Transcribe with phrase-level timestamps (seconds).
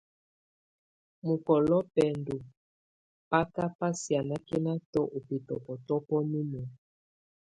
[1.25, 2.35] Mɔkɔlɔ bendu
[3.29, 6.61] baka ba sianakɛna ɔ bɛtɔbɔtɔbɔ numə.